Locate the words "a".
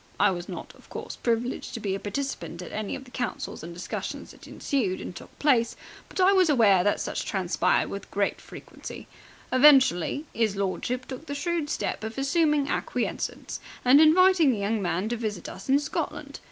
1.93-1.99